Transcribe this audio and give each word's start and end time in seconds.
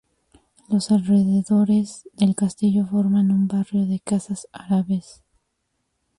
Los 0.67 0.89
alrededores 0.89 2.09
del 2.13 2.33
Castillo 2.33 2.87
forman 2.87 3.29
un 3.29 3.47
Barrio 3.47 3.85
de 3.85 3.99
casas 3.99 4.47
Árabes. 4.51 5.21